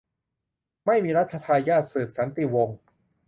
[0.85, 2.77] ไม่มีรัชทายาทสืบสันติวงศ์